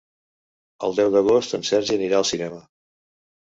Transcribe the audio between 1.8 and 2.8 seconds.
anirà al cinema.